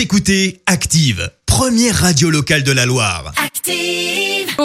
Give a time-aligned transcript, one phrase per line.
[0.00, 3.34] Vous écoutez Active, première radio locale de la Loire.
[3.36, 4.56] Active.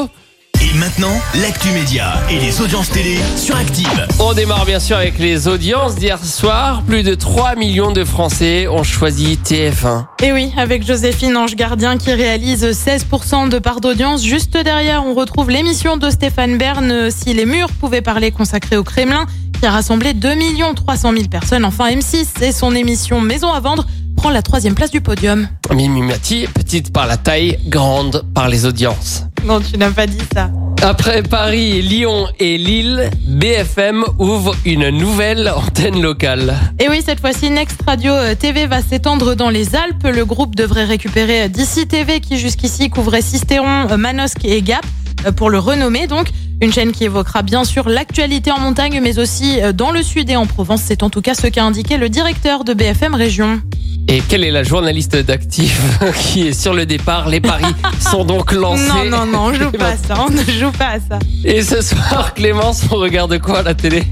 [0.61, 1.11] Et maintenant,
[1.41, 4.07] l'actu média et les audiences télé sur Active.
[4.19, 6.83] On démarre bien sûr avec les audiences d'hier soir.
[6.83, 10.05] Plus de 3 millions de Français ont choisi TF1.
[10.23, 14.23] Et oui, avec Joséphine Ange Gardien qui réalise 16% de part d'audience.
[14.23, 18.85] Juste derrière, on retrouve l'émission de Stéphane Bern, Si les murs pouvaient parler, consacrée au
[18.85, 19.25] Kremlin,
[19.59, 20.29] qui a rassemblé 2
[20.77, 21.65] 300 000 personnes.
[21.65, 23.85] Enfin, M6 et son émission Maison à vendre
[24.25, 25.47] prend la troisième place du podium.
[25.71, 29.21] Mimi Mati, petite par la taille, grande par les audiences.
[29.43, 30.49] Non, tu n'as pas dit ça.
[30.81, 36.55] Après Paris, Lyon et Lille, BFM ouvre une nouvelle antenne locale.
[36.79, 40.07] Et oui, cette fois-ci, Next Radio euh, TV va s'étendre dans les Alpes.
[40.11, 44.87] Le groupe devrait récupérer euh, DC TV qui jusqu'ici couvrait Sisteron, euh, Manosque et Gap
[45.35, 46.29] pour le renommer donc.
[46.61, 50.35] Une chaîne qui évoquera bien sûr l'actualité en montagne, mais aussi dans le sud et
[50.35, 50.81] en Provence.
[50.83, 53.61] C'est en tout cas ce qu'a indiqué le directeur de BFM Région.
[54.07, 55.79] Et quelle est la journaliste d'Active
[56.31, 57.27] qui est sur le départ?
[57.27, 57.65] Les paris
[57.99, 58.87] sont donc lancés.
[58.87, 60.15] Non, non, non, on joue pas à ça.
[60.25, 61.19] On ne joue pas à ça.
[61.43, 64.03] Et ce soir, Clémence, on regarde quoi à la télé?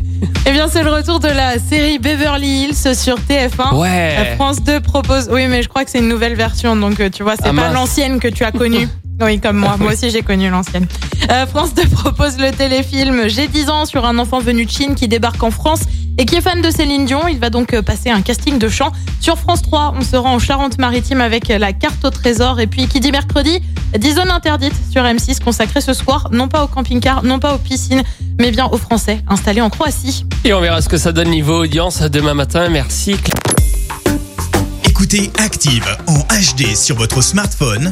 [0.47, 3.75] Eh bien, c'est le retour de la série Beverly Hills sur TF1.
[3.75, 4.16] Ouais.
[4.17, 5.30] Euh, France 2 propose.
[5.31, 7.53] Oui, mais je crois que c'est une nouvelle version, donc euh, tu vois, c'est Ah,
[7.53, 8.88] pas l'ancienne que tu as connue.
[9.22, 9.78] Oui, comme moi.
[9.78, 10.88] Moi aussi, j'ai connu l'ancienne.
[11.31, 14.95] Euh, France 2 propose le téléfilm J'ai 10 ans sur un enfant venu de Chine
[14.95, 15.81] qui débarque en France
[16.17, 17.28] et qui est fan de Céline Dion.
[17.28, 18.92] Il va donc euh, passer un casting de chant.
[19.20, 22.59] Sur France 3, on se rend en Charente-Maritime avec euh, la carte au trésor.
[22.59, 23.61] Et puis, qui dit mercredi,
[23.97, 27.59] 10 zones interdites sur M6 consacrées ce soir, non pas au camping-car, non pas aux
[27.59, 28.03] piscines,
[28.39, 30.25] mais bien aux Français installés en Croatie.
[30.44, 32.70] Et on verra ce que ça donne niveau audience demain matin.
[32.70, 33.16] Merci.
[34.86, 37.92] Écoutez Active en HD sur votre smartphone,